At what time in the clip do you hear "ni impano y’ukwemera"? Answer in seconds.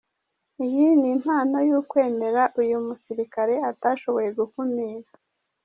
0.99-2.43